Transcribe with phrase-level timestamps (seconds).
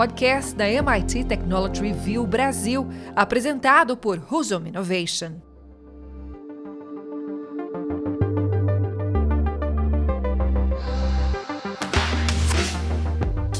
[0.00, 5.32] podcast da MIT Technology Review Brasil, apresentado por Husum Innovation.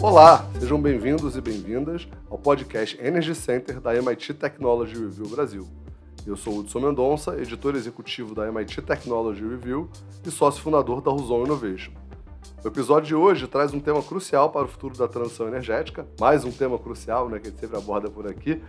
[0.00, 5.68] Olá, sejam bem-vindos e bem-vindas ao podcast Energy Center da MIT Technology Review Brasil.
[6.27, 9.91] Eu sou Hudson Mendonça, editor executivo da MIT Technology Review
[10.27, 12.00] e sócio fundador da Husum Innovation.
[12.62, 16.45] O episódio de hoje traz um tema crucial para o futuro da transição energética, mais
[16.45, 18.61] um tema crucial né, que a gente sempre aborda por aqui,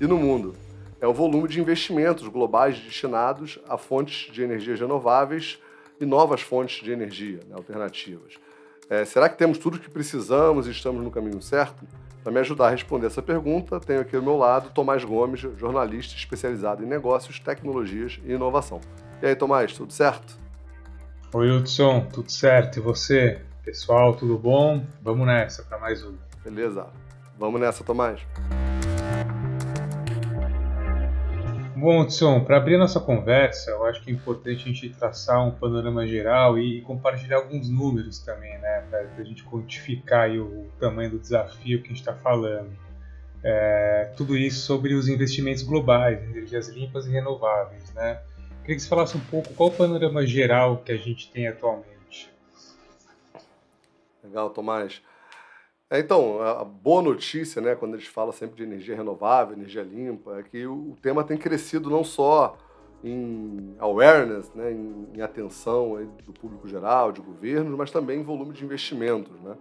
[0.00, 0.54] e no mundo.
[1.00, 5.58] É o volume de investimentos globais destinados a fontes de energias renováveis
[6.00, 8.34] e novas fontes de energia né, alternativas.
[8.88, 11.84] É, será que temos tudo o que precisamos e estamos no caminho certo?
[12.22, 16.14] Para me ajudar a responder essa pergunta, tenho aqui ao meu lado Tomás Gomes, jornalista
[16.14, 18.80] especializado em negócios, tecnologias e inovação.
[19.22, 20.45] E aí, Tomás, tudo certo?
[21.34, 22.78] Oi, Hudson, tudo certo?
[22.78, 23.42] E você?
[23.64, 24.86] Pessoal, tudo bom?
[25.02, 26.14] Vamos nessa para mais um.
[26.44, 26.86] Beleza.
[27.36, 28.20] Vamos nessa, Tomás.
[31.74, 35.44] Bom, Hudson, para abrir a nossa conversa, eu acho que é importante a gente traçar
[35.44, 38.84] um panorama geral e compartilhar alguns números também, né?
[38.88, 42.70] Para a gente quantificar o tamanho do desafio que a gente está falando.
[43.42, 48.20] É, tudo isso sobre os investimentos globais, energias limpas e renováveis, né?
[48.66, 52.34] Queria que você falasse um pouco qual o panorama geral que a gente tem atualmente.
[54.24, 55.00] Legal, Tomás.
[55.88, 59.84] É, então, a boa notícia, né, quando a gente fala sempre de energia renovável, energia
[59.84, 62.58] limpa, é que o tema tem crescido não só
[63.04, 68.52] em awareness, né, em, em atenção do público geral, de governos, mas também em volume
[68.52, 69.40] de investimentos.
[69.42, 69.56] Né?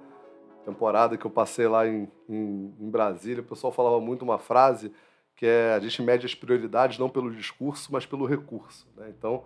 [0.65, 4.91] Temporada que eu passei lá em, em, em Brasília, o pessoal falava muito uma frase
[5.35, 8.87] que é a gente mede as prioridades não pelo discurso, mas pelo recurso.
[8.95, 9.13] Né?
[9.17, 9.43] Então,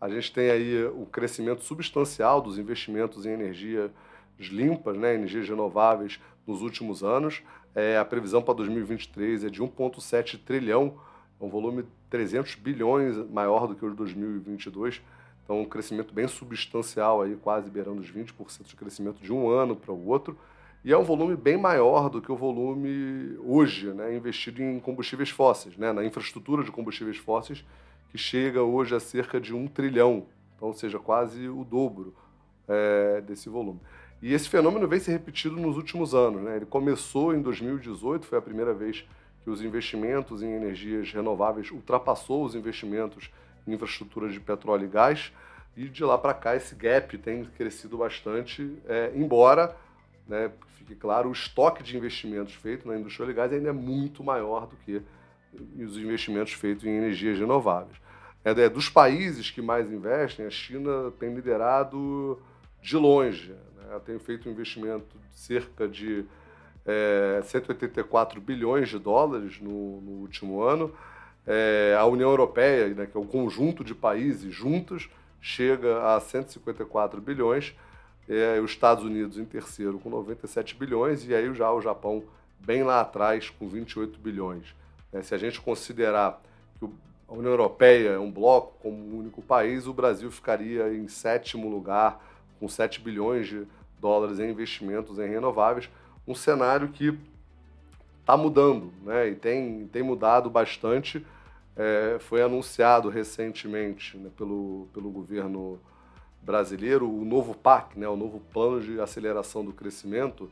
[0.00, 3.90] a gente tem aí o crescimento substancial dos investimentos em energias
[4.38, 7.42] limpas, né, energias renováveis nos últimos anos.
[7.74, 10.94] É, a previsão para 2023 é de 1,7 trilhão,
[11.40, 15.02] é um volume 300 bilhões maior do que o de 2022.
[15.44, 19.74] Então, um crescimento bem substancial, aí, quase beirando os 20% de crescimento de um ano
[19.74, 20.38] para o outro.
[20.88, 25.28] E é um volume bem maior do que o volume hoje né, investido em combustíveis
[25.28, 27.62] fósseis, né, na infraestrutura de combustíveis fósseis,
[28.10, 30.24] que chega hoje a cerca de um trilhão,
[30.56, 32.14] então, ou seja, quase o dobro
[32.66, 33.78] é, desse volume.
[34.22, 36.40] E esse fenômeno vem se repetindo nos últimos anos.
[36.40, 36.56] Né?
[36.56, 39.06] Ele começou em 2018, foi a primeira vez
[39.44, 43.30] que os investimentos em energias renováveis ultrapassou os investimentos
[43.66, 45.34] em infraestrutura de petróleo e gás,
[45.76, 49.76] e de lá para cá esse gap tem crescido bastante, é, embora
[50.26, 50.50] né,
[50.88, 54.66] fique claro, o estoque de investimentos feito na indústria de gás ainda é muito maior
[54.66, 55.02] do que
[55.76, 57.96] os investimentos feitos em energias renováveis.
[58.44, 62.40] É, é, dos países que mais investem, a China tem liderado
[62.80, 63.52] de longe.
[63.52, 64.00] Né?
[64.06, 66.24] Tem feito um investimento de cerca de
[66.86, 70.94] é, 184 bilhões de dólares no, no último ano.
[71.46, 75.10] É, a União Europeia, né, que é o conjunto de países juntos,
[75.40, 77.74] chega a 154 bilhões
[78.28, 82.22] é, os Estados Unidos em terceiro com 97 bilhões e aí já o Japão
[82.60, 84.74] bem lá atrás com 28 bilhões.
[85.12, 86.42] É, se a gente considerar
[86.78, 86.88] que
[87.26, 91.68] a União Europeia é um bloco como um único país, o Brasil ficaria em sétimo
[91.68, 92.22] lugar
[92.60, 93.66] com 7 bilhões de
[94.00, 95.88] dólares em investimentos em renováveis,
[96.26, 97.18] um cenário que
[98.20, 101.24] está mudando né, e tem, tem mudado bastante.
[101.74, 105.80] É, foi anunciado recentemente né, pelo, pelo governo
[106.48, 110.50] brasileiro, o novo PAC, né, o novo Plano de Aceleração do Crescimento,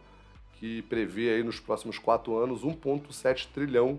[0.53, 3.99] que prevê aí nos próximos quatro anos 1,7 trilhão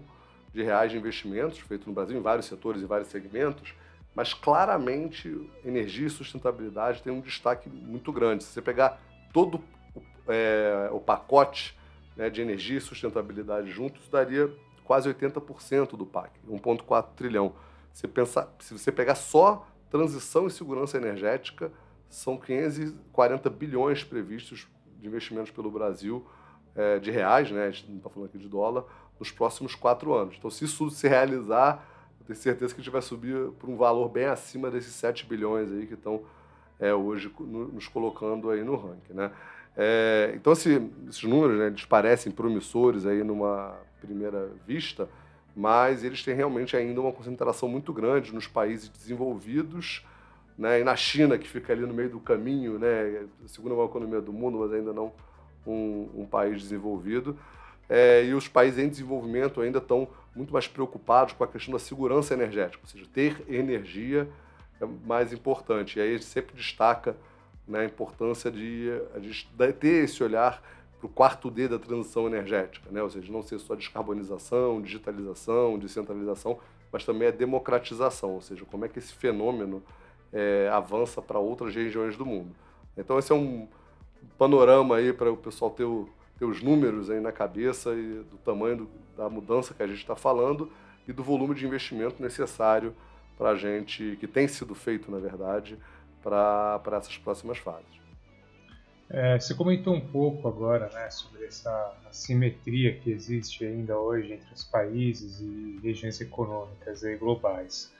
[0.53, 3.74] de reais de investimentos feitos no Brasil em vários setores e vários segmentos,
[4.13, 8.44] mas claramente energia e sustentabilidade tem um destaque muito grande.
[8.44, 9.02] Se você pegar
[9.34, 9.59] todo
[10.28, 11.75] é, o pacote
[12.16, 14.52] né, de energia e sustentabilidade juntos, daria
[14.84, 17.53] quase 80% do PAC, 1,4 trilhão.
[17.91, 21.72] Você pensa, se você pegar só transição e segurança energética,
[22.09, 24.68] são 540 bilhões previstos
[25.00, 26.25] de investimentos pelo Brasil,
[26.75, 27.68] é, de reais, né?
[27.68, 28.86] a gente não está falando aqui de dólar,
[29.19, 30.36] nos próximos quatro anos.
[30.38, 31.86] Então, se isso se realizar,
[32.19, 35.25] eu tenho certeza que a gente vai subir para um valor bem acima desses 7
[35.25, 36.21] bilhões aí que estão
[36.80, 39.13] é, hoje no, nos colocando aí no ranking.
[39.13, 39.31] Né?
[39.75, 45.09] É, então, assim, esses números né, eles parecem promissores aí numa primeira vista,
[45.56, 50.06] mas eles têm realmente ainda uma concentração muito grande nos países desenvolvidos,
[50.57, 53.88] né, e na China, que fica ali no meio do caminho, né, a segunda maior
[53.88, 55.13] economia do mundo, mas ainda não
[55.65, 57.38] um, um país desenvolvido.
[57.89, 61.80] É, e os países em desenvolvimento ainda estão muito mais preocupados com a questão da
[61.80, 64.27] segurança energética, ou seja, ter energia
[64.80, 65.98] é mais importante.
[65.98, 67.15] E aí a gente sempre destaca
[67.68, 68.89] né, a importância de,
[69.19, 70.62] de ter esse olhar
[71.01, 73.01] o quarto D da transição energética, né?
[73.01, 76.59] ou seja, não ser só descarbonização, digitalização, descentralização,
[76.92, 79.83] mas também a democratização, ou seja, como é que esse fenômeno
[80.33, 82.56] é, avança para outras regiões do mundo.
[82.97, 83.68] Então esse é um
[84.38, 88.38] panorama aí para o pessoal ter, o, ter, os números aí na cabeça e do
[88.44, 90.71] tamanho do, da mudança que a gente está falando
[91.07, 92.94] e do volume de investimento necessário
[93.38, 95.77] para a gente, que tem sido feito, na verdade,
[96.24, 97.97] para essas próximas fases.
[99.09, 104.53] É, você comentou um pouco agora né, sobre essa assimetria que existe ainda hoje entre
[104.53, 107.94] os países e regiões econômicas e globais.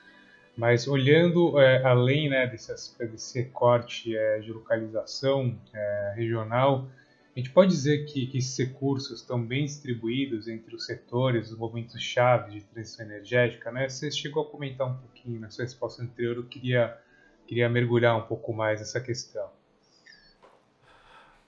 [0.58, 6.88] Mas olhando é, além né, desse, desse recorte é, de localização é, regional,
[7.32, 11.56] a gente pode dizer que, que, esses recursos estão bem distribuídos entre os setores, os
[11.56, 13.70] momentos chave de transição energética.
[13.70, 13.88] Né?
[13.88, 16.98] Você chegou a comentar um pouquinho na sua resposta anterior, eu queria,
[17.46, 19.48] queria mergulhar um pouco mais nessa questão.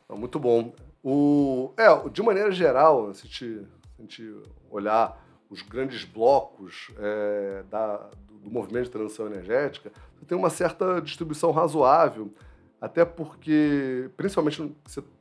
[0.08, 0.72] Muito bom.
[1.02, 4.36] O, é, de maneira geral, se a gente
[4.70, 8.08] olhar os grandes blocos é, da,
[8.42, 12.32] do, movimento de transição energética, você tem uma certa distribuição razoável,
[12.80, 14.62] até porque, principalmente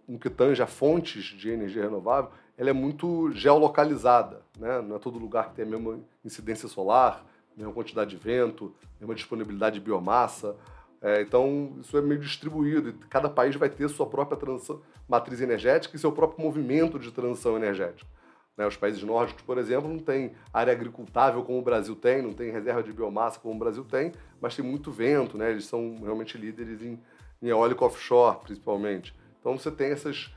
[0.07, 4.41] no, que tange a fontes de energia renovável, ela é muito geolocalizada.
[4.57, 4.81] Né?
[4.81, 7.25] Não é todo lugar que tem a mesma incidência solar,
[7.57, 10.55] mesma quantidade de vento, mesma disponibilidade de biomassa.
[11.01, 15.95] É, então, isso é meio distribuído cada país vai ter sua própria transição, matriz energética
[15.95, 18.18] e seu próprio movimento de transição energética.
[18.59, 18.67] Né?
[18.67, 22.51] Os países nórdicos, por exemplo, não tem área agricultável como o Brasil tem, não tem
[22.51, 24.11] reserva de biomassa como o Brasil tem,
[24.41, 25.49] mas tem muito vento, né?
[25.49, 26.99] eles são realmente líderes em,
[27.41, 29.15] em eólico offshore, principalmente.
[29.39, 30.35] Então, você tem essas.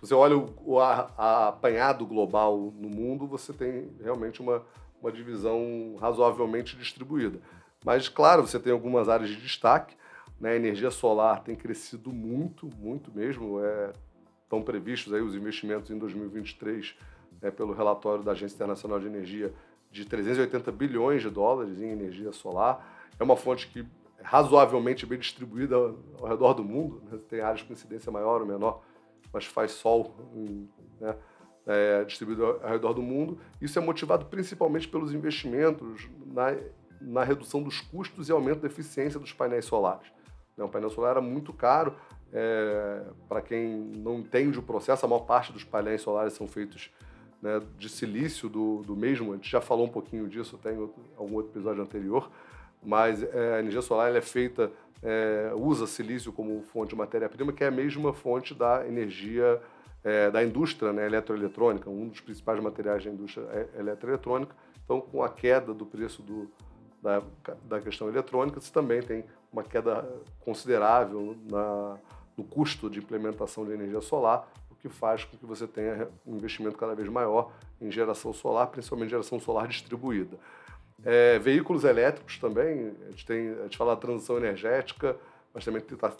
[0.00, 4.62] Você olha o, o a, a apanhado global no mundo, você tem realmente uma,
[5.02, 7.40] uma divisão razoavelmente distribuída.
[7.84, 9.96] Mas, claro, você tem algumas áreas de destaque.
[10.40, 10.52] Né?
[10.52, 13.58] A energia solar tem crescido muito, muito mesmo.
[13.64, 13.92] É,
[14.44, 16.94] estão previstos aí os investimentos em 2023
[17.42, 19.52] é, pelo relatório da Agência Internacional de Energia
[19.90, 23.08] de 380 bilhões de dólares em energia solar.
[23.18, 27.02] É uma fonte que é razoavelmente bem distribuída ao redor do mundo.
[27.10, 27.18] Né?
[27.28, 28.82] Tem áreas com incidência maior ou menor,
[29.32, 30.14] mas faz sol
[31.00, 31.16] né?
[31.66, 33.38] é, distribuído ao redor do mundo.
[33.60, 36.54] Isso é motivado principalmente pelos investimentos na
[37.00, 40.08] na redução dos custos e aumento da eficiência dos painéis solares.
[40.56, 41.94] Né, o painel solar era muito caro,
[42.32, 46.92] é, para quem não entende o processo, a maior parte dos painéis solares são feitos
[47.42, 50.78] né, de silício do, do mesmo, a gente já falou um pouquinho disso até em
[50.78, 52.30] outro, algum outro episódio anterior,
[52.82, 54.70] mas é, a energia solar é feita,
[55.02, 59.60] é, usa silício como fonte de matéria-prima, que é a mesma fonte da energia
[60.02, 64.54] é, da indústria né, eletroeletrônica, um dos principais materiais da indústria é, eletroeletrônica.
[64.84, 66.50] Então, com a queda do preço do,
[67.02, 67.22] da,
[67.64, 70.08] da questão eletrônica, você também tem uma queda
[70.40, 71.98] considerável na,
[72.36, 74.48] no custo de implementação de energia solar,
[74.80, 79.10] que faz com que você tenha um investimento cada vez maior em geração solar, principalmente
[79.10, 80.36] geração solar distribuída.
[81.04, 85.16] É, veículos elétricos também, a gente, tem, a gente fala da transição energética,
[85.54, 86.12] mas também tá,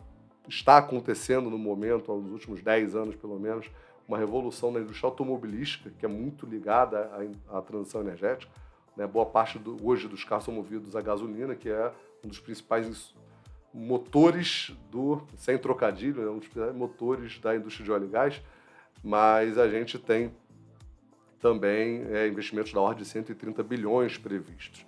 [0.49, 3.69] está acontecendo no momento, nos últimos 10 anos pelo menos,
[4.06, 7.10] uma revolução na indústria automobilística, que é muito ligada
[7.50, 8.50] à, à transição energética.
[8.96, 9.06] Né?
[9.06, 11.93] Boa parte do, hoje dos carros são movidos a gasolina, que é
[12.25, 13.14] um dos principais
[13.73, 18.43] motores do, sem trocadilho, é um dos motores da indústria de óleo e gás,
[19.03, 20.32] mas a gente tem
[21.41, 24.84] também é, investimentos da ordem de 130 bilhões previstos.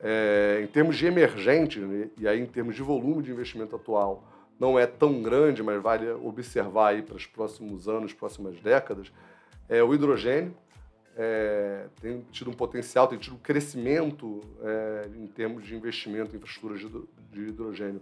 [0.00, 4.24] É, em termos de emergente, né, e aí em termos de volume de investimento atual,
[4.58, 9.12] não é tão grande, mas vale observar aí para os próximos anos, próximas décadas,
[9.68, 10.54] é o hidrogênio,
[11.16, 16.38] é, tem tido um potencial, tem tido um crescimento é, em termos de investimento em
[16.38, 16.78] infraestrutura
[17.30, 18.00] de, hidrogênio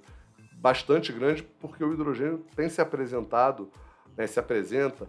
[0.61, 3.71] bastante grande, porque o hidrogênio tem se apresentado,
[4.17, 5.09] né, se apresenta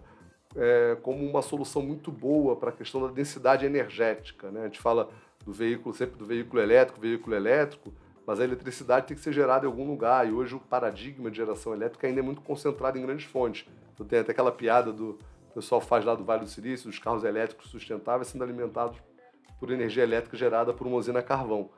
[0.56, 4.50] é, como uma solução muito boa para a questão da densidade energética.
[4.50, 4.62] Né?
[4.62, 5.10] A gente fala
[5.44, 7.92] do veículo, sempre do veículo elétrico, veículo elétrico,
[8.26, 11.36] mas a eletricidade tem que ser gerada em algum lugar, e hoje o paradigma de
[11.36, 13.68] geração elétrica ainda é muito concentrado em grandes fontes.
[13.92, 15.18] Então tem até aquela piada do
[15.50, 18.98] o pessoal faz lá do Vale do Silício, dos carros elétricos sustentáveis sendo alimentados
[19.60, 21.68] por energia elétrica gerada por uma usina a carvão.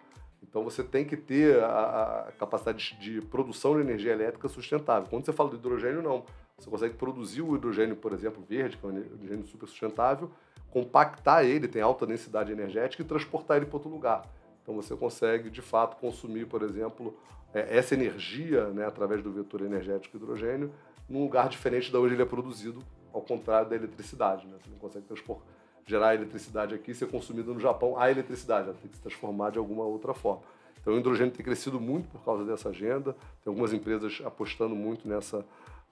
[0.49, 5.09] Então você tem que ter a, a, capacidade de produção de energia elétrica sustentável.
[5.09, 6.25] Quando você fala do hidrogênio, não.
[6.59, 10.31] Você consegue produzir o hidrogênio, por exemplo, verde, que é um hidrogênio super sustentável,
[10.71, 14.23] compactar ele, tem alta densidade energética e transportar ele para outro lugar.
[14.63, 17.17] Então você consegue, de fato, consumir, por exemplo,
[17.53, 20.73] é, essa energia né, através do vetor energético hidrogênio
[21.09, 22.83] num lugar diferente da onde ele é produzido
[23.13, 24.47] ao contrário da eletricidade.
[24.47, 24.57] Né?
[24.63, 25.39] Você não consegue transpor,
[25.87, 29.51] gerar eletricidade aqui e ser consumida no Japão a eletricidade, ela tem que se transformar
[29.51, 30.43] de alguma outra forma.
[30.81, 33.13] Então o hidrogênio tem crescido muito por causa dessa agenda,
[33.43, 35.45] tem algumas empresas apostando muito nessa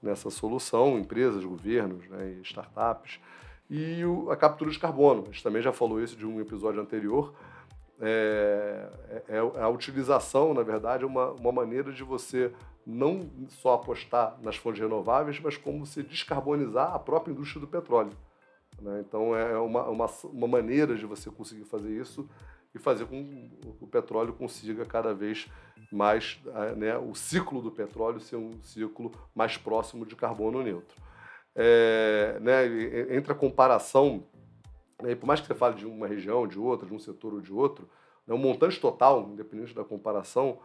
[0.02, 3.20] nessa solução, empresas, governos né, startups.
[3.70, 6.80] E o, a captura de carbono, a gente também já falou isso de um episódio
[6.80, 7.32] anterior,
[8.00, 8.88] é,
[9.28, 12.52] é, é a utilização, na verdade, é uma, uma maneira de você
[12.84, 18.10] não só apostar nas fontes renováveis, mas como se descarbonizar a própria indústria do petróleo.
[18.82, 19.04] Né?
[19.06, 22.28] Então, é uma, uma, uma maneira de você conseguir fazer isso
[22.74, 25.48] e fazer com que o petróleo consiga cada vez
[25.90, 26.40] mais,
[26.76, 30.96] né, o ciclo do petróleo ser um ciclo mais próximo de carbono neutro.
[31.54, 32.66] É, né,
[33.14, 34.24] entre a comparação,
[35.02, 37.40] né, por mais que você fale de uma região, de outra, de um setor ou
[37.42, 37.88] de outro,
[38.26, 40.58] né, o montante total, independente da comparação,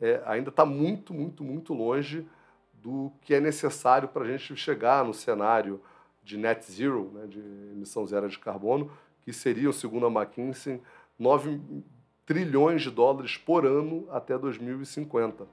[0.00, 2.24] é, ainda está muito, muito, muito longe
[2.72, 5.80] do que é necessário para a gente chegar no cenário
[6.28, 8.90] de net zero, né, de emissão zero de carbono,
[9.22, 10.78] que seria, segundo a McKinsey,
[11.18, 11.58] 9
[12.26, 15.46] trilhões de dólares por ano até 2050.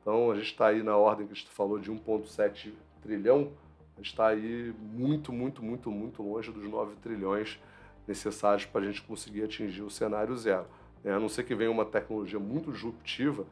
[0.00, 3.50] Então, a gente está aí na ordem que a gente falou de 1,7 trilhão,
[3.94, 7.58] a gente está aí muito, muito, muito, muito longe dos 9 trilhões
[8.06, 10.66] necessários para a gente conseguir atingir o cenário zero.
[11.04, 13.44] É, a não ser que venha uma tecnologia muito disruptiva,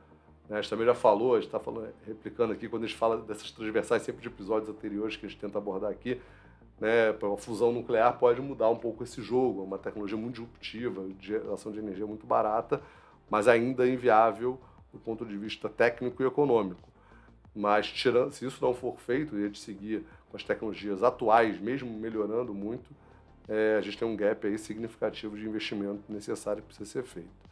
[0.49, 0.59] né?
[0.59, 1.61] a gente também já falou, a gente está
[2.07, 5.41] replicando aqui, quando a gente fala dessas transversais, sempre de episódios anteriores que a gente
[5.41, 6.21] tenta abordar aqui,
[6.81, 9.61] né, a fusão nuclear pode mudar um pouco esse jogo.
[9.61, 12.81] É uma tecnologia muito disruptiva, de geração de energia muito barata,
[13.31, 14.61] mas ainda inviável
[14.93, 16.89] do ponto de vista técnico e econômico.
[17.55, 21.61] Mas tirando, se isso não for feito e a gente seguir com as tecnologias atuais,
[21.61, 22.91] mesmo melhorando muito,
[23.49, 27.43] é, a gente tem um gap aí significativo de investimento necessário que precisa ser feito.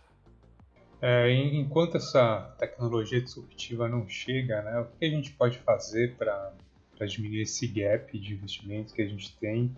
[1.03, 6.53] É, enquanto essa tecnologia disruptiva não chega, né, o que a gente pode fazer para
[7.00, 9.75] para diminuir esse gap de investimentos que a gente tem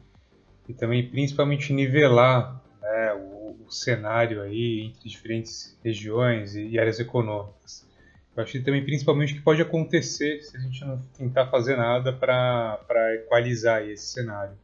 [0.68, 6.98] e também principalmente nivelar né, o, o, cenário aí entre diferentes regiões e, e áreas
[6.98, 7.86] econômicas.
[8.34, 11.76] Eu acho que também principalmente o que pode acontecer se a gente não tentar fazer
[11.76, 14.58] nada para equalizar esse cenário.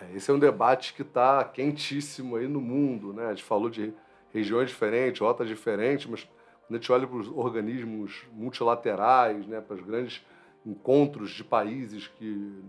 [0.00, 3.26] É, esse é um debate que está quentíssimo aí no mundo, né?
[3.26, 3.92] A gente falou de
[4.32, 6.24] regiões diferentes, rotas diferentes, mas
[6.66, 10.22] quando a gente olha para os organismos multilaterais, né, para as grandes
[10.64, 12.62] encontros de países que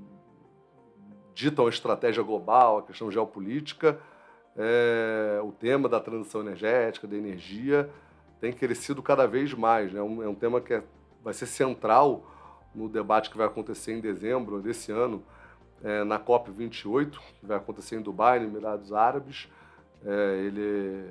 [1.33, 3.99] ditam a estratégia global, a questão geopolítica,
[4.55, 7.89] é, o tema da transição energética, da energia,
[8.39, 9.91] tem crescido cada vez mais.
[9.91, 9.99] Né?
[9.99, 10.83] É, um, é um tema que é,
[11.23, 12.31] vai ser central
[12.73, 15.23] no debate que vai acontecer em dezembro desse ano,
[15.83, 19.49] é, na COP28, que vai acontecer em Dubai, no Emirados Árabes.
[20.05, 21.09] É, ele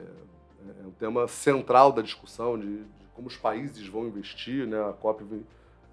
[0.82, 4.66] é um tema central da discussão de, de, como os países vão investir.
[4.66, 4.78] Né?
[4.88, 5.24] A COP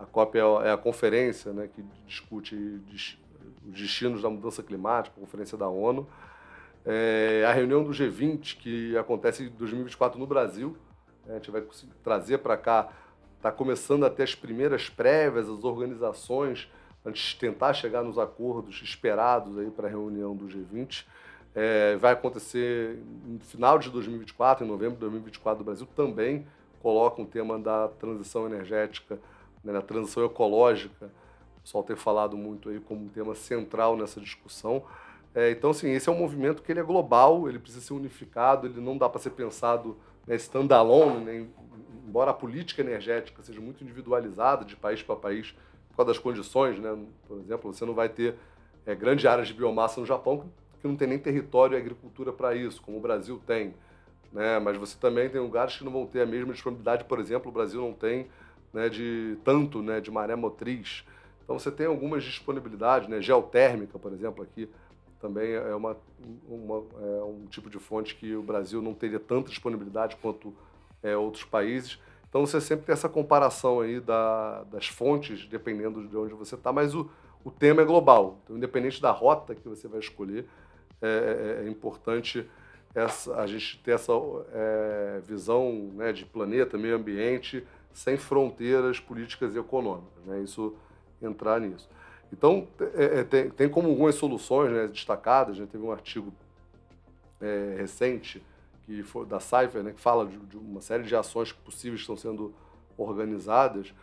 [0.02, 3.18] a COP é, é a conferência né, que discute os
[3.64, 6.08] destinos da mudança climática, a conferência da ONU.
[6.84, 10.76] É, a reunião do G20, que acontece em 2024 no Brasil,
[11.26, 11.64] né, a gente vai
[12.04, 12.90] trazer para cá,
[13.38, 16.72] está começando até as primeiras prévias, as organizações,
[17.06, 21.06] antes de tentar chegar nos acordos esperados para a reunião do G20.
[21.54, 26.48] É, vai acontecer no final de 2024, em novembro de 2024 do Brasil, também
[26.82, 29.20] coloca um tema da transição energética
[29.64, 31.12] né, transição ecológica,
[31.58, 34.84] o pessoal tem falado muito aí como um tema central nessa discussão.
[35.34, 38.68] É, então, assim, esse é um movimento que ele é global, ele precisa ser unificado,
[38.68, 41.48] ele não dá para ser pensado né, standalone, né,
[42.06, 45.56] embora a política energética seja muito individualizada de país para país
[45.90, 46.98] por causa das condições, né?
[47.28, 48.36] Por exemplo, você não vai ter
[48.86, 50.50] é, grandes áreas de biomassa no Japão
[50.80, 53.74] que não tem nem território e agricultura para isso, como o Brasil tem.
[54.34, 54.60] Né?
[54.60, 57.54] Mas você também tem lugares que não vão ter a mesma disponibilidade, por exemplo, o
[57.54, 58.28] Brasil não tem
[58.74, 61.04] né, de tanto né, de maré motriz.
[61.44, 64.70] Então você tem algumas disponibilidades, né, geotérmica, por exemplo, aqui
[65.20, 65.96] também é, uma,
[66.48, 70.54] uma é um tipo de fonte que o Brasil não teria tanta disponibilidade quanto
[71.04, 72.00] é, outros países.
[72.28, 76.72] Então você sempre tem essa comparação aí da, das fontes, dependendo de onde você está,
[76.72, 77.10] mas o,
[77.44, 78.40] o tema é global.
[78.44, 80.48] Então, independente da rota que você vai escolher,
[81.02, 82.50] é, é, é importante
[82.96, 84.14] essa, a gente ter essa
[84.54, 90.26] é, visão né, de planeta, meio ambiente, sem fronteiras políticas e econômicas.
[90.26, 90.42] Né?
[90.42, 90.76] Isso
[91.22, 91.90] entrar nisso.
[92.32, 95.60] Então, é, é, tem, tem como algumas soluções né, destacadas.
[95.60, 95.68] Né?
[95.70, 96.34] Teve um artigo
[97.42, 98.42] é, recente
[98.84, 102.12] que foi da Cypher, né, que fala de, de, uma série de ações possíveis que
[102.12, 102.54] estão sendo
[102.98, 103.94] organizadas.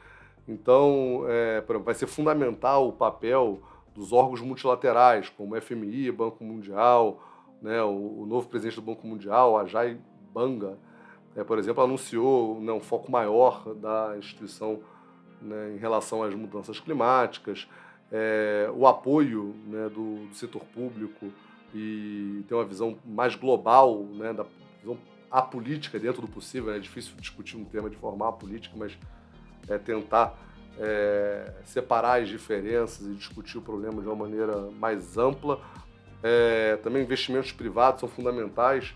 [0.46, 3.60] Então, é, vai ser fundamental o papel
[3.94, 7.20] dos órgãos multilaterais, como o FMI, Banco Mundial,
[7.60, 9.98] né, o, o novo presidente do Banco Mundial, Ajay
[10.32, 10.78] Banga,
[11.36, 14.80] é, por exemplo, anunciou né, um foco maior da instituição
[15.40, 17.68] né, em relação às mudanças climáticas,
[18.10, 21.30] é, o apoio né, do, do, setor público
[21.74, 24.46] e ter uma visão mais global, né, da
[24.80, 24.98] visão
[25.30, 26.70] apolítica dentro do possível.
[26.70, 28.96] Né, é difícil discutir um tema de forma apolítica, mas
[29.68, 30.36] é tentar
[30.78, 35.60] é, separar as diferenças e discutir o problema de uma maneira mais ampla.
[36.22, 38.94] É, também investimentos privados são fundamentais,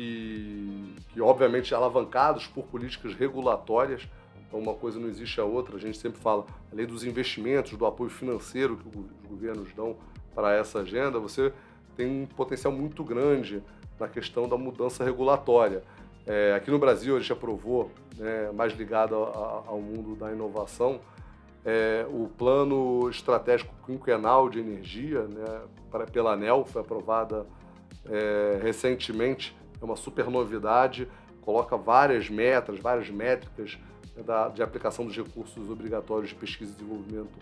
[0.00, 4.08] que, que obviamente alavancados por políticas regulatórias.
[4.46, 5.76] Então uma coisa não existe a outra.
[5.76, 9.96] A gente sempre fala, além dos investimentos, do apoio financeiro que os governos dão
[10.34, 11.52] para essa agenda, você
[11.96, 13.62] tem um potencial muito grande
[13.98, 15.82] na questão da mudança regulatória.
[16.26, 21.00] É, aqui no Brasil, a gente aprovou, né, mais ligado a, ao mundo da inovação,
[21.64, 25.60] é, o plano estratégico quinquenal de energia né,
[26.10, 27.46] pela ANEL, foi aprovada
[28.08, 31.08] é, recentemente, é uma super novidade,
[31.40, 33.78] coloca várias metas, várias métricas
[34.16, 37.38] né, da, de aplicação dos recursos obrigatórios de pesquisa e desenvolvimento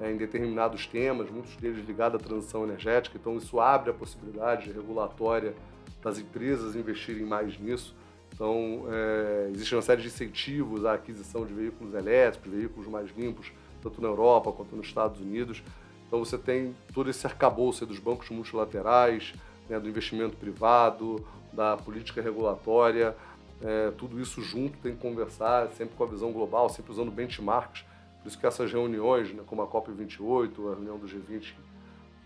[0.00, 4.72] é, em determinados temas, muitos deles ligados à transição energética, então isso abre a possibilidade
[4.72, 5.54] regulatória
[6.02, 7.94] das empresas investirem mais nisso.
[8.34, 13.52] Então, é, existe uma série de incentivos à aquisição de veículos elétricos, veículos mais limpos,
[13.80, 15.62] tanto na Europa quanto nos Estados Unidos.
[16.06, 19.32] Então, você tem todo esse arcabouço dos bancos multilaterais,
[19.68, 21.24] né, do investimento privado,
[21.54, 23.16] da política regulatória,
[23.62, 27.84] é, tudo isso junto tem que conversar, sempre com a visão global, sempre usando benchmarks.
[28.22, 31.54] Por isso que essas reuniões, né, como a COP28, a reunião do G20,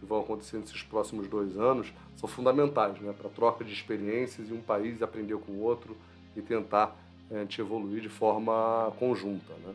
[0.01, 4.49] que vão acontecer nesses próximos dois anos são fundamentais né, para a troca de experiências
[4.49, 5.97] e um país aprender com o outro
[6.37, 6.97] e tentar
[7.31, 9.53] é, te evoluir de forma conjunta.
[9.65, 9.75] Né?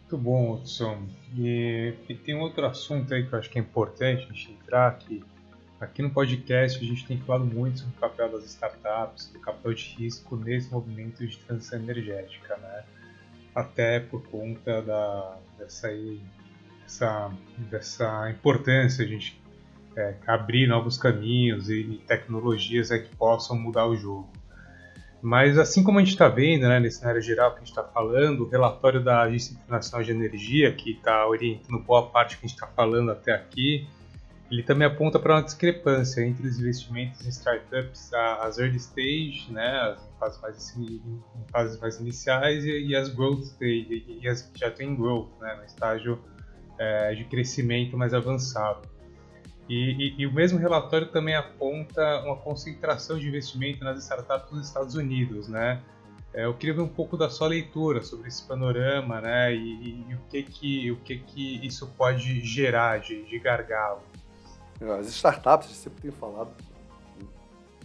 [0.00, 1.06] Muito bom, Hudson.
[1.36, 4.98] E, e, tem outro assunto aí que eu acho que é importante a gente entrar,
[4.98, 5.22] que
[5.80, 9.72] aqui no podcast a gente tem falado muito sobre o papel das startups, do capital
[9.72, 12.84] de risco nesse movimento de transição energética, né?
[13.54, 15.88] Até por conta da, dessa
[16.82, 19.40] dessa, dessa importância a gente
[19.96, 24.28] é, abrir novos caminhos e, e tecnologias é, que possam mudar o jogo.
[25.20, 27.82] Mas assim como a gente está vendo, né, nesse cenário geral que a gente está
[27.82, 32.48] falando, o relatório da Agência Internacional de Energia, que está orientando boa parte que a
[32.48, 33.86] gente está falando até aqui,
[34.50, 39.96] ele também aponta para uma discrepância entre os investimentos em startups, as early stage, né,
[40.20, 44.58] as fases mais, em fases mais iniciais, e, e as growth stage, e, as que
[44.58, 46.18] já têm growth, né, no estágio
[46.78, 48.88] é, de crescimento mais avançado.
[49.68, 54.66] E, e, e, o mesmo relatório também aponta uma concentração de investimento nas startups nos
[54.66, 55.82] Estados Unidos, né?
[56.32, 59.54] É, eu queria ver um pouco da sua leitura sobre esse panorama, né?
[59.54, 64.00] E, e o que que o que que isso pode gerar de, de gargalo.
[64.98, 66.52] As startups, a gente sempre tem falado,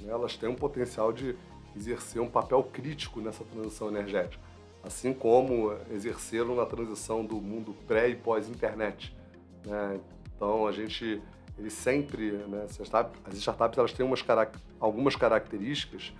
[0.01, 1.35] né, elas têm um potencial de
[1.75, 4.53] exercer um papel crítico nessa transição energética
[4.83, 9.15] assim como exerceram na transição do mundo pré e pós-internet.
[9.65, 9.99] Né?
[10.35, 11.21] Então a gente,
[11.57, 14.23] ele sempre, né, as startups elas têm umas,
[14.79, 16.13] algumas características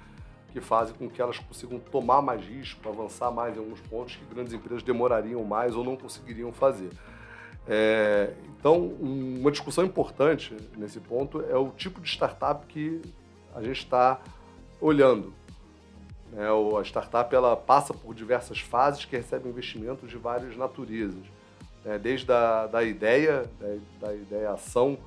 [0.53, 4.33] que fazem com que elas consigam tomar mais risco, avançar mais em alguns pontos que
[4.33, 6.91] grandes empresas demorariam mais ou não conseguiriam fazer.
[7.67, 13.02] É, então, uma discussão importante nesse ponto é o tipo de startup que
[13.56, 14.19] a gente está
[14.80, 15.34] olhando.
[16.36, 21.23] É, a startup ela passa por diversas fases que recebem investimentos de várias naturezas.
[21.86, 24.97] É, desde a da ideia, da, da ideação,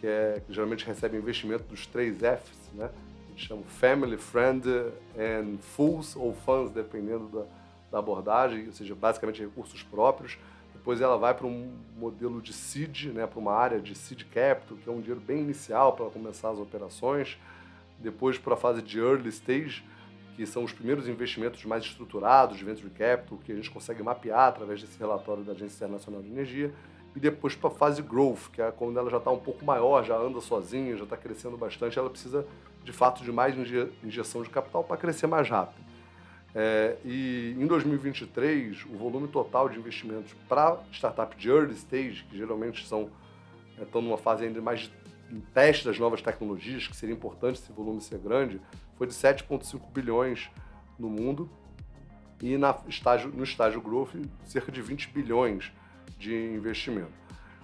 [0.00, 2.88] que, é, que geralmente recebe investimento dos três Fs, né?
[2.88, 4.66] A gente chama Family, Friend
[5.18, 7.44] and Fools, ou Funds, dependendo da,
[7.92, 10.38] da abordagem, ou seja, basicamente recursos próprios.
[10.80, 14.78] Depois ela vai para um modelo de seed, né, para uma área de seed capital,
[14.78, 17.38] que é um dinheiro bem inicial para começar as operações.
[17.98, 19.84] Depois para a fase de early stage,
[20.34, 24.48] que são os primeiros investimentos mais estruturados de venture capital, que a gente consegue mapear
[24.48, 26.72] através desse relatório da Agência Internacional de Energia,
[27.14, 30.02] e depois para a fase growth, que é quando ela já está um pouco maior,
[30.02, 32.46] já anda sozinha, já está crescendo bastante, ela precisa
[32.82, 33.54] de fato de mais
[34.02, 35.89] injeção de capital para crescer mais rápido.
[36.54, 42.36] É, e em 2023, o volume total de investimentos para startup de early stage, que
[42.36, 43.10] geralmente são,
[43.80, 48.00] estão numa fase ainda mais de teste das novas tecnologias, que seria importante esse volume
[48.00, 48.60] ser grande,
[48.96, 50.50] foi de 7,5 bilhões
[50.98, 51.48] no mundo
[52.42, 55.72] e na estágio, no estágio growth cerca de 20 bilhões
[56.18, 57.20] de investimento.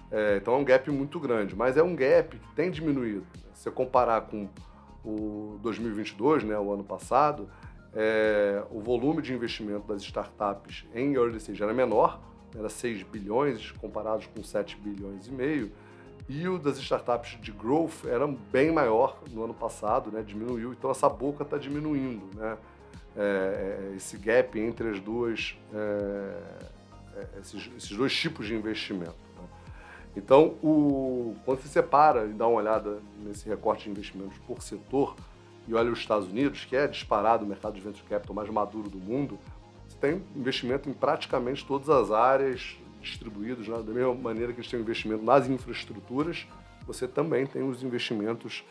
[0.09, 3.25] É, então é um gap muito grande, mas é um gap que tem diminuído.
[3.53, 4.47] Se você comparar com
[5.03, 7.49] o 2022, né, o ano passado,
[7.95, 12.19] é, o volume de investimento das startups em early stage era menor,
[12.55, 15.71] era 6 bilhões comparados com 7 bilhões e meio,
[16.29, 20.21] e o das startups de growth era bem maior no ano passado, né?
[20.21, 22.27] diminuiu, então essa boca está diminuindo.
[22.35, 22.57] Né?
[23.15, 25.77] É, é, esse gap entre as duas, é,
[27.15, 29.15] é, esses, esses, dois tipos de investimento.
[29.35, 29.47] Né?
[30.17, 35.15] Então, o, quando você separa e dá uma olhada nesse recorte de investimentos por setor,
[35.67, 38.89] e olha os Estados Unidos, que é disparado o mercado de venture capital mais maduro
[38.89, 39.37] do mundo,
[39.99, 43.77] tem investimento em praticamente todas as áreas distribuídos, né?
[43.77, 46.47] da mesma maneira que eles têm investimento nas infraestruturas,
[46.85, 48.63] você também tem os investimentos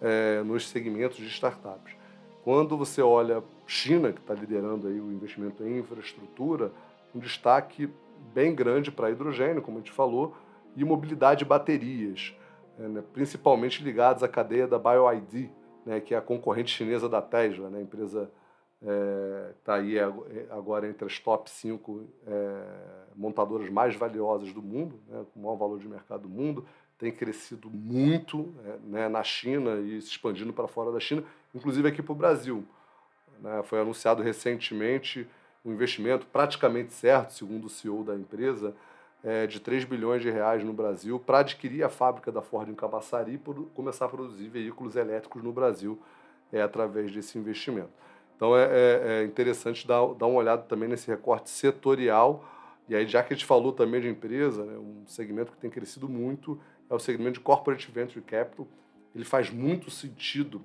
[0.00, 1.94] é, nos segmentos de startups.
[2.42, 6.72] Quando você olha China, que está liderando aí o investimento em infraestrutura,
[7.14, 7.90] um destaque
[8.32, 10.36] bem grande para hidrogênio, como a gente falou,
[10.76, 12.34] e mobilidade de baterias,
[12.78, 15.50] é, né, principalmente ligados à cadeia da BioID,
[15.88, 18.30] né, que é a concorrente chinesa da Tesla, né, a empresa
[18.80, 19.98] está é, tá aí
[20.50, 22.62] agora entre as top 5 é,
[23.16, 26.66] montadoras mais valiosas do mundo, né, com o maior valor de mercado do mundo,
[26.98, 31.24] tem crescido muito é, né, na China e se expandindo para fora da China,
[31.54, 32.62] inclusive aqui para o Brasil.
[33.40, 35.26] Né, foi anunciado recentemente
[35.64, 38.74] um investimento praticamente certo, segundo o CEO da empresa,
[39.22, 42.74] é, de 3 bilhões de reais no Brasil para adquirir a fábrica da Ford em
[42.74, 43.38] Cabaçari e
[43.74, 46.00] começar a produzir veículos elétricos no Brasil
[46.52, 47.90] é, através desse investimento.
[48.36, 52.44] Então é, é, é interessante dar, dar uma olhada também nesse recorte setorial.
[52.88, 55.68] E aí, já que a gente falou também de empresa, né, um segmento que tem
[55.68, 58.66] crescido muito é o segmento de Corporate Venture Capital.
[59.14, 60.64] Ele faz muito sentido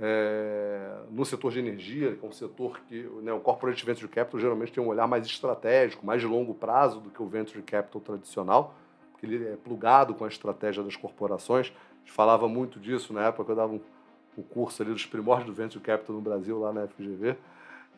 [0.00, 4.40] é, no setor de energia, que é um setor que né, o Corporate Venture Capital
[4.40, 8.00] geralmente tem um olhar mais estratégico, mais de longo prazo do que o Venture Capital
[8.00, 8.74] tradicional,
[9.12, 11.72] porque ele é plugado com a estratégia das corporações.
[11.96, 15.46] A gente falava muito disso na época que eu dava um, curso ali dos primórdios
[15.46, 17.36] do Venture Capital no Brasil, lá na FGV.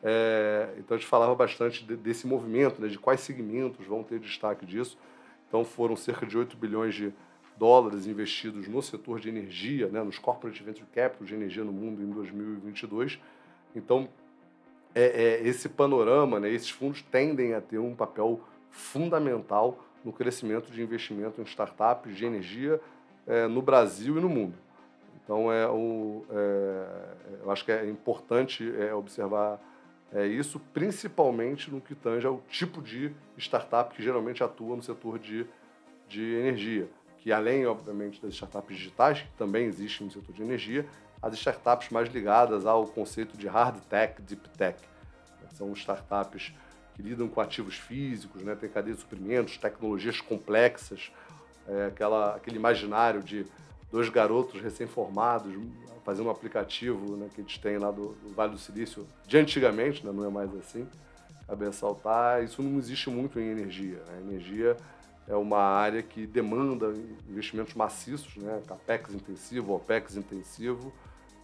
[0.03, 4.19] É, então a gente falava bastante de, desse movimento, né, de quais segmentos vão ter
[4.19, 4.97] destaque disso.
[5.47, 7.13] Então foram cerca de 8 bilhões de
[7.57, 12.01] dólares investidos no setor de energia, né, nos corporate venture capital de energia no mundo
[12.01, 13.19] em 2022.
[13.75, 14.09] Então,
[14.93, 20.71] é, é, esse panorama, né, esses fundos tendem a ter um papel fundamental no crescimento
[20.71, 22.79] de investimento em startups de energia
[23.25, 24.55] é, no Brasil e no mundo.
[25.23, 29.59] Então, é, o, é, eu acho que é importante é, observar
[30.13, 35.17] é, isso, principalmente no que tange ao tipo de startup que geralmente atua no setor
[35.17, 35.47] de,
[36.07, 36.87] de energia
[37.25, 40.85] que além, obviamente, das startups digitais, que também existem no setor de energia,
[41.19, 44.77] as startups mais ligadas ao conceito de hard tech, deep tech.
[45.55, 46.53] São startups
[46.93, 48.53] que lidam com ativos físicos, né?
[48.53, 51.11] tem cadeia de suprimentos, tecnologias complexas,
[51.67, 53.43] é, aquela, aquele imaginário de
[53.91, 55.51] dois garotos recém-formados
[56.03, 60.05] fazendo um aplicativo né, que eles têm lá do, do, Vale do Silício, de antigamente,
[60.05, 60.87] né, não é mais assim,
[61.47, 63.97] cabe ressaltar, isso não existe muito em energia.
[64.09, 64.21] Né?
[64.29, 64.77] Energia
[65.27, 66.93] é uma área que demanda
[67.27, 68.61] investimentos maciços, né?
[68.67, 70.93] capex intensivo, opex intensivo,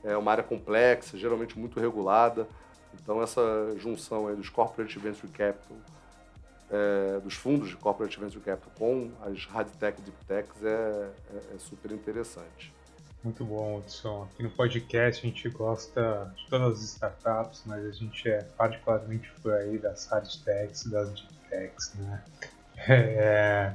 [0.03, 2.47] é uma área complexa, geralmente muito regulada.
[2.93, 3.41] Então essa
[3.77, 5.77] junção dos corporate venture capital,
[6.69, 11.09] é, dos fundos de corporate venture capital com as hard tech e deep techs é,
[11.33, 12.73] é, é super interessante.
[13.23, 14.23] Muito bom, Hudson.
[14.23, 19.29] Aqui no podcast a gente gosta de todas as startups, mas a gente é particularmente
[19.41, 22.23] fã aí das hard techs, das deep techs, né?
[22.89, 23.73] É,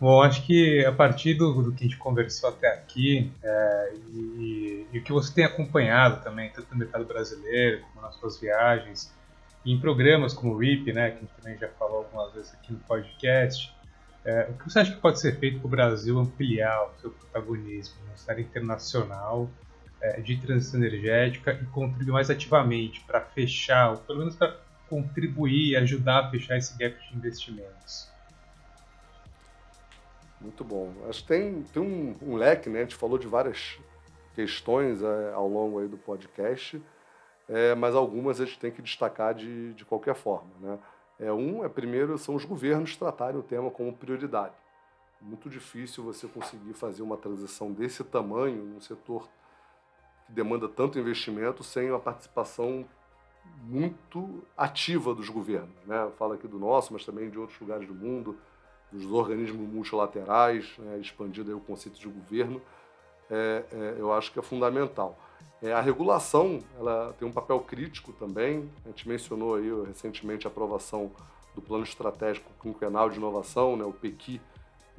[0.00, 4.86] bom, acho que a partir do, do, que a gente conversou até aqui é, e,
[4.92, 9.12] e, o que você tem acompanhado também, tanto no mercado brasileiro como nas suas viagens,
[9.64, 12.54] e em programas como o RIP, né, que a gente também já falou algumas vezes
[12.54, 13.74] aqui no podcast,
[14.24, 17.10] é, o que você acha que pode ser feito para o Brasil ampliar o seu
[17.10, 19.48] protagonismo no cenário internacional
[20.00, 24.56] é, de transição energética e contribuir mais ativamente para fechar, ou pelo menos para
[24.88, 28.08] contribuir e ajudar a fechar esse gap de investimentos?
[30.40, 30.92] Muito bom.
[31.08, 32.80] Acho que tem, tem um, um leque, né?
[32.80, 33.78] A gente falou de várias
[34.34, 36.80] questões é, ao longo aí do podcast,
[37.48, 40.78] é, mas algumas a gente tem que destacar de, de qualquer forma, né?
[41.18, 44.54] É, um, é primeiro, são os governos tratarem o tema como prioridade.
[45.20, 49.28] Muito difícil você conseguir fazer uma transição desse tamanho num setor
[50.26, 52.86] que demanda tanto investimento sem uma participação
[53.64, 55.74] muito ativa dos governos.
[55.84, 56.08] Né?
[56.16, 58.38] Falo aqui do nosso, mas também de outros lugares do mundo
[58.90, 62.60] dos organismos multilaterais, né, expandido o conceito de governo,
[63.30, 65.18] é, é, eu acho que é fundamental.
[65.62, 68.70] É, a regulação ela tem um papel crítico também.
[68.84, 71.10] A gente mencionou aí recentemente a aprovação
[71.54, 74.40] do Plano Estratégico Quinquenal de Inovação, né, o PEQI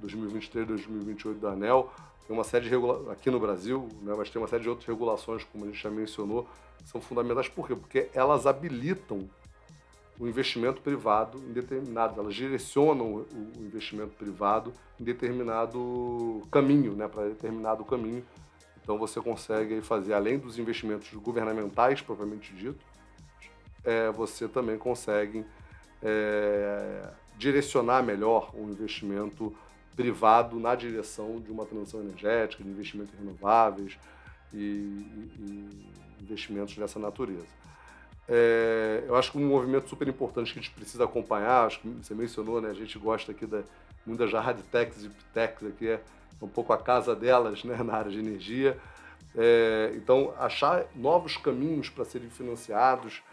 [0.03, 1.89] 2023-2028 da ANEL.
[2.27, 3.11] Tem uma série de regula...
[3.11, 5.89] aqui no Brasil, né, mas tem uma série de outras regulações, como a gente já
[5.89, 6.47] mencionou,
[6.77, 7.47] que são fundamentais.
[7.47, 7.75] Por quê?
[7.75, 9.29] Porque elas habilitam
[10.19, 17.29] o investimento privado em determinados, elas direcionam o investimento privado em determinado caminho, né, para
[17.29, 18.25] determinado caminho.
[18.83, 22.83] Então você consegue fazer, além dos investimentos governamentais propriamente dito,
[23.85, 25.45] é, você também consegue
[26.03, 29.55] é, direcionar melhor o investimento
[29.95, 33.97] privado na direção de uma transição energética, de investimentos renováveis
[34.53, 37.58] e, e, e investimentos dessa natureza.
[38.31, 41.87] É, eu acho que um movimento super importante que a gente precisa acompanhar, acho que
[41.87, 42.69] você mencionou, né?
[42.69, 43.63] A gente gosta aqui da,
[44.05, 45.99] muito das hard techs e techs aqui, é
[46.39, 48.77] um pouco a casa delas né, na área de energia.
[49.35, 53.23] É, então, achar novos caminhos para serem financiados,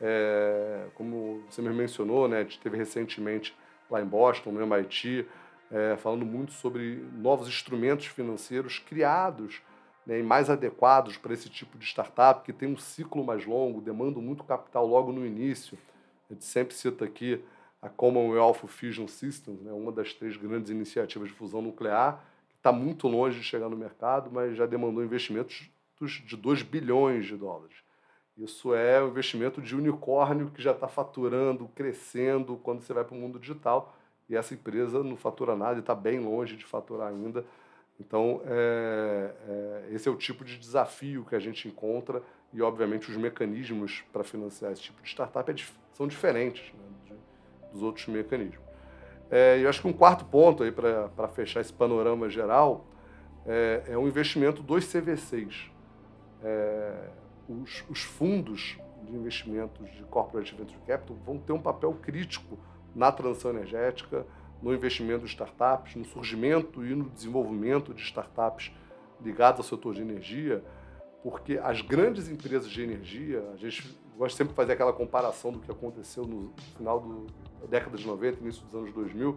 [0.00, 3.56] é, como você me mencionou, né, a gente teve recentemente
[3.90, 5.26] lá em Boston, no MIT,
[5.70, 9.60] é, falando muito sobre novos instrumentos financeiros criados
[10.06, 13.80] né, e mais adequados para esse tipo de startup, que tem um ciclo mais longo,
[13.80, 15.78] demanda muito capital logo no início.
[16.28, 17.42] A gente sempre cita aqui
[17.80, 22.72] a Commonwealth Fusion Systems, né, uma das três grandes iniciativas de fusão nuclear, que está
[22.72, 25.70] muito longe de chegar no mercado, mas já demandou investimentos
[26.26, 27.76] de 2 bilhões de dólares.
[28.36, 33.14] Isso é um investimento de unicórnio que já está faturando, crescendo quando você vai para
[33.14, 33.94] o mundo digital.
[34.28, 37.44] E essa empresa não fatura nada e está bem longe de faturar ainda.
[37.98, 43.10] Então, é, é, esse é o tipo de desafio que a gente encontra e, obviamente,
[43.10, 45.54] os mecanismos para financiar esse tipo de startup é,
[45.92, 48.64] são diferentes né, de, dos outros mecanismos.
[49.30, 52.84] É, eu acho que um quarto ponto aí para fechar esse panorama geral
[53.46, 55.70] é, é o investimento dos CVCs.
[56.42, 57.08] É,
[57.48, 62.58] os, os fundos de investimentos de corporate venture capital vão ter um papel crítico
[62.94, 64.26] na transição energética,
[64.62, 68.72] no investimento em startups, no surgimento e no desenvolvimento de startups
[69.22, 70.62] ligadas ao setor de energia,
[71.22, 75.58] porque as grandes empresas de energia, a gente gosta sempre de fazer aquela comparação do
[75.58, 77.26] que aconteceu no final do,
[77.60, 79.34] da década de 90, início dos anos 2000,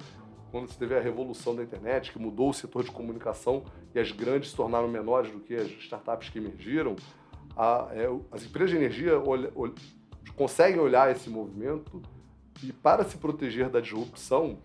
[0.51, 4.12] quando se teve a revolução da internet, que mudou o setor de comunicação e as
[4.12, 6.95] grandes se tornaram menores do que as startups que emergiram,
[7.56, 9.73] a, é, as empresas de energia olha, olha,
[10.36, 12.01] conseguem olhar esse movimento
[12.63, 14.60] e, para se proteger da disrupção,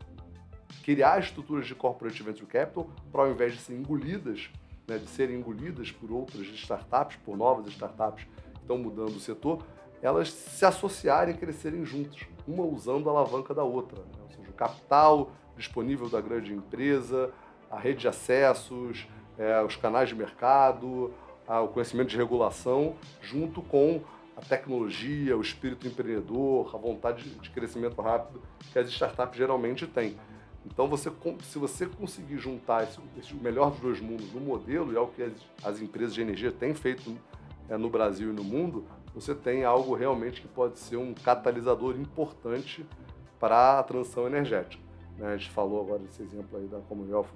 [0.83, 4.51] criar estruturas de corporate venture capital para, ao invés de serem engolidas,
[4.87, 9.65] né, de serem engolidas por outras startups, por novas startups que estão mudando o setor,
[10.01, 14.01] elas se associarem e crescerem juntas, uma usando a alavanca da outra.
[14.01, 14.19] Né?
[14.23, 17.31] Ou seja, o capital disponível da grande empresa,
[17.71, 19.07] a rede de acessos,
[19.39, 21.13] é, os canais de mercado,
[21.47, 24.01] o conhecimento de regulação, junto com
[24.37, 28.41] a tecnologia, o espírito empreendedor, a vontade de crescimento rápido
[28.73, 30.17] que as startups geralmente têm.
[30.65, 31.11] Então, você,
[31.43, 35.09] se você conseguir juntar esse, esse melhor dos dois mundos no modelo, e é o
[35.09, 37.17] que as, as empresas de energia têm feito
[37.69, 41.97] é, no Brasil e no mundo, você tem algo realmente que pode ser um catalisador
[41.97, 42.87] importante
[43.39, 44.83] para a transição energética.
[45.19, 45.35] Né?
[45.35, 47.29] A gente falou agora desse exemplo aí da Commonwealth,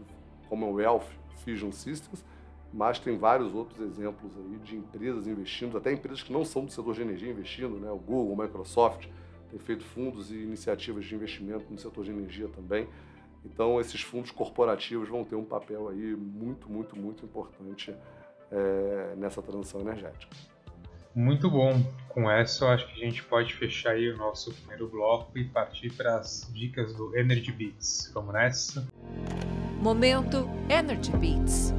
[0.49, 1.07] Commonwealth
[1.45, 2.25] Fusion Systems,
[2.73, 6.71] mas tem vários outros exemplos aí de empresas investindo, até empresas que não são do
[6.71, 7.91] setor de energia investindo, né?
[7.91, 9.07] O Google, o Microsoft
[9.51, 12.89] tem feito fundos e iniciativas de investimento no setor de energia também.
[13.53, 17.95] Então, esses fundos corporativos vão ter um papel aí muito, muito, muito importante
[18.51, 20.37] é, nessa transição energética.
[21.15, 21.73] Muito bom.
[22.09, 25.45] Com essa, eu acho que a gente pode fechar aí o nosso primeiro bloco e
[25.45, 28.11] partir para as dicas do Energy Beats.
[28.13, 28.87] Vamos nessa?
[29.81, 31.73] Momento Energy Beats.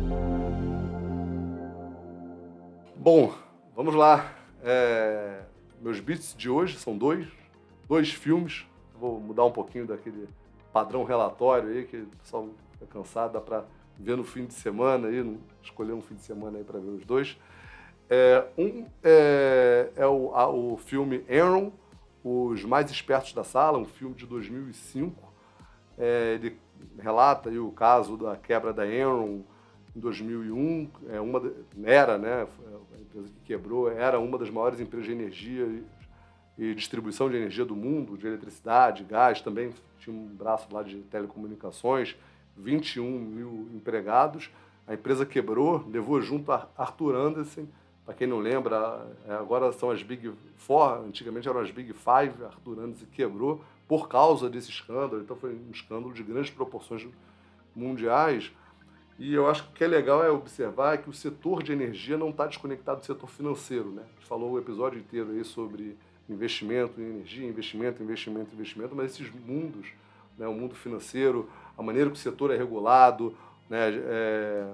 [2.96, 3.34] Bom,
[3.76, 4.34] vamos lá.
[4.64, 5.42] É,
[5.82, 7.28] meus beats de hoje são dois,
[7.88, 8.66] dois filmes.
[9.00, 10.28] Vou mudar um pouquinho daquele
[10.78, 13.66] padrão relatório aí, que o pessoal fica cansado, dá para
[13.98, 17.04] ver no fim de semana aí, escolher um fim de semana aí para ver os
[17.04, 17.36] dois.
[18.08, 21.72] É, um é, é o, a, o filme Aaron,
[22.24, 25.34] Os Mais Espertos da Sala, um filme de 2005.
[25.98, 26.60] É, ele
[27.00, 29.42] relata aí o caso da quebra da Enron,
[29.96, 31.42] em 2001, é uma,
[31.84, 32.48] era, né,
[32.96, 35.84] a empresa que quebrou, era uma das maiores empresas de energia
[36.58, 40.98] e distribuição de energia do mundo, de eletricidade, gás, também tinha um braço lá de
[41.04, 42.16] telecomunicações,
[42.56, 44.50] 21 mil empregados.
[44.88, 47.68] A empresa quebrou, levou junto a Arthur Anderson,
[48.08, 52.42] para quem não lembra, é, agora são as Big Four, antigamente eram as Big Five,
[52.42, 57.06] Arthur Anderson quebrou por causa desse escândalo, então foi um escândalo de grandes proporções
[57.76, 58.52] mundiais.
[59.20, 62.18] E eu acho que o que é legal é observar que o setor de energia
[62.18, 63.90] não está desconectado do setor financeiro.
[63.92, 64.04] Né?
[64.04, 65.98] A gente falou o episódio inteiro aí sobre
[66.30, 69.88] investimento em energia, investimento, investimento, investimento, mas esses mundos,
[70.38, 73.36] né, o mundo financeiro, a maneira que o setor é regulado,
[73.70, 74.68] né, é,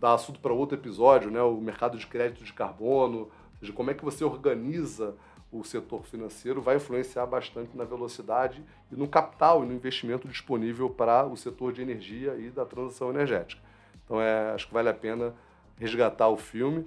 [0.00, 3.30] dá assunto para outro episódio, né, o mercado de crédito de carbono, ou
[3.60, 5.14] seja, como é que você organiza
[5.58, 10.90] o setor financeiro vai influenciar bastante na velocidade e no capital e no investimento disponível
[10.90, 13.62] para o setor de energia e da transição energética.
[14.04, 15.32] Então é, acho que vale a pena
[15.78, 16.84] resgatar o filme.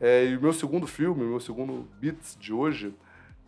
[0.00, 2.94] É, e o meu segundo filme, o meu segundo Beats de hoje,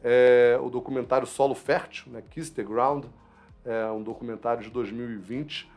[0.02, 3.04] é o documentário Solo Fértil, né, Kiss the Ground,
[3.64, 5.70] é um documentário de 2020.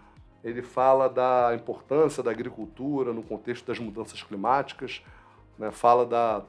[0.43, 5.03] Ele fala da importância da agricultura no contexto das mudanças climáticas,
[5.57, 6.43] né, fala da,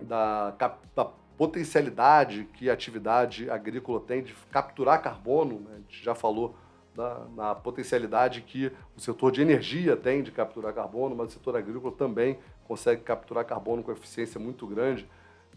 [0.00, 0.54] da,
[0.94, 1.04] da
[1.36, 5.70] potencialidade que a atividade agrícola tem de capturar carbono, né?
[5.74, 6.54] a gente já falou
[6.94, 11.56] da, na potencialidade que o setor de energia tem de capturar carbono, mas o setor
[11.56, 15.08] agrícola também consegue capturar carbono com eficiência muito grande.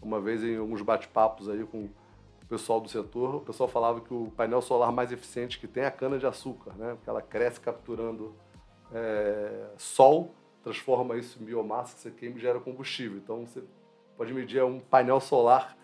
[0.06, 4.14] Uma vez em alguns bate-papos aí com o pessoal do setor, o pessoal falava que
[4.14, 6.94] o painel solar mais eficiente que tem é a cana-de-açúcar, né?
[6.94, 8.32] porque ela cresce capturando
[8.94, 13.18] é, sol, transforma isso em biomassa que você queima e gera combustível.
[13.18, 13.64] Então você
[14.16, 15.76] pode medir um painel solar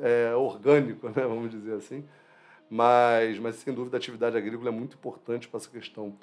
[0.00, 1.20] é, orgânico, né?
[1.28, 2.08] vamos dizer assim.
[2.70, 6.16] Mas, mas sem dúvida a atividade agrícola é muito importante para essa questão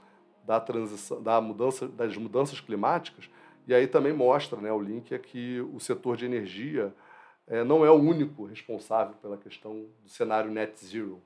[0.43, 3.29] da transição, da mudança, das mudanças climáticas.
[3.67, 6.91] E aí também mostra, né, o link é que o setor de energia
[7.47, 11.21] é, não é o único responsável pela questão do cenário net zero.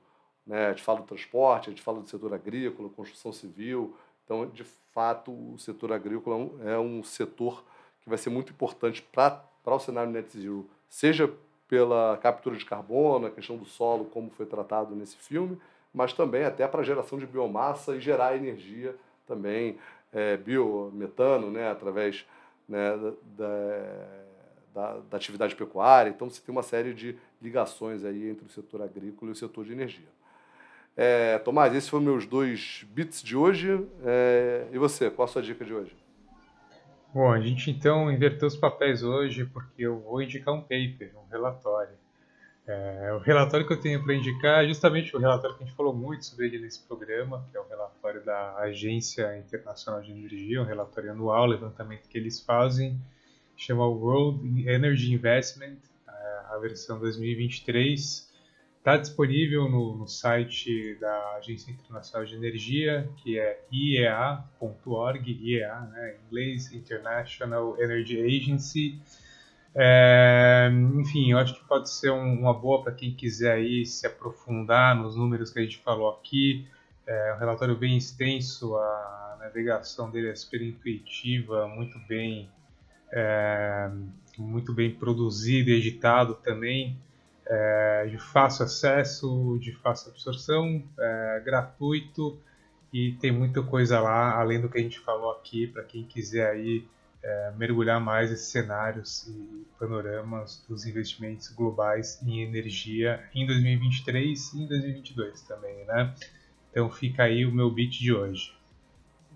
[0.46, 0.66] Né?
[0.66, 3.96] A gente fala do transporte, a gente fala do setor agrícola, construção civil.
[4.24, 7.64] Então, de fato, o setor agrícola é um setor
[8.02, 11.32] que vai ser muito importante para o cenário net zero, seja
[11.68, 15.56] pela captura de carbono, a questão do solo, como foi tratado nesse filme,
[15.94, 19.78] mas também até para a geração de biomassa e gerar energia também,
[20.12, 22.26] é, biometano, né, através
[22.68, 22.90] né,
[23.36, 24.20] da,
[24.74, 26.10] da, da, atividade pecuária.
[26.10, 29.64] Então, você tem uma série de ligações aí entre o setor agrícola e o setor
[29.64, 30.08] de energia.
[30.96, 33.86] É, Tomás, esses foram meus dois bits de hoje.
[34.04, 35.96] É, e você, qual a sua dica de hoje?
[37.12, 41.28] Bom, a gente então inverteu os papéis hoje porque eu vou indicar um paper, um
[41.28, 41.98] relatório.
[42.66, 45.74] É, o relatório que eu tenho para indicar é justamente o relatório que a gente
[45.76, 50.62] falou muito sobre ele nesse programa, que é o relatório da Agência Internacional de Energia,
[50.62, 52.96] um relatório anual, levantamento que eles fazem,
[53.60, 55.76] chama World Energy Investment,
[56.08, 58.30] é, a versão 2023.
[58.78, 66.14] Está disponível no, no, site da Agência Internacional de Energia, que é iea.org, IEA, né,
[66.14, 68.98] em inglês, International Energy Agency.
[69.74, 74.06] É, enfim, eu acho que pode ser um, uma boa para quem quiser aí se
[74.06, 76.66] aprofundar nos números que a gente falou aqui.
[77.06, 82.48] É um relatório bem extenso, a navegação dele é super intuitiva, muito bem,
[83.12, 83.90] é,
[84.38, 86.96] muito bem produzido e editado também
[87.46, 92.38] é, de fácil acesso, de fácil absorção, é, gratuito
[92.92, 96.50] e tem muita coisa lá, além do que a gente falou aqui, para quem quiser
[96.50, 96.86] aí
[97.22, 104.62] é, mergulhar mais esses cenários e panoramas dos investimentos globais em energia em 2023 e
[104.62, 106.14] em 2022 também, né?
[106.70, 108.54] Então fica aí o meu beat de hoje.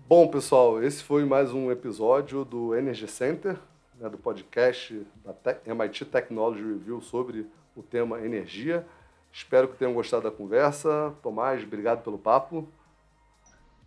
[0.07, 3.57] Bom, pessoal, esse foi mais um episódio do Energy Center,
[3.99, 5.33] né, do podcast da
[5.65, 8.85] MIT Technology Review sobre o tema energia.
[9.33, 11.11] Espero que tenham gostado da conversa.
[11.23, 12.69] Tomás, obrigado pelo papo.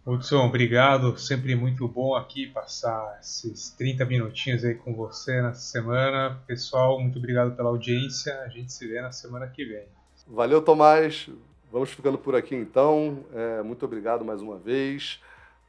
[0.04, 1.16] Hudson, obrigado.
[1.16, 6.42] Sempre muito bom aqui passar esses 30 minutinhos aí com você nessa semana.
[6.48, 8.42] Pessoal, muito obrigado pela audiência.
[8.42, 9.86] A gente se vê na semana que vem.
[10.26, 11.30] Valeu, Tomás.
[11.70, 13.24] Vamos ficando por aqui então.
[13.32, 15.20] É, muito obrigado mais uma vez.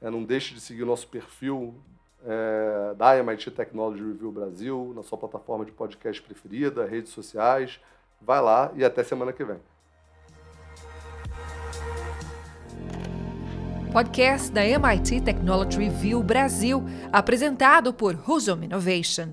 [0.01, 1.75] É, não deixe de seguir o nosso perfil
[2.25, 7.79] é, da MIT Technology Review Brasil, na sua plataforma de podcast preferida, redes sociais.
[8.21, 9.57] Vai lá e até semana que vem.
[13.91, 19.29] Podcast da MIT Technology Review Brasil, apresentado por Husum Innovation.